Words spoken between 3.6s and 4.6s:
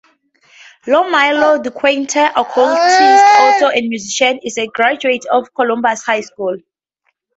and musician, is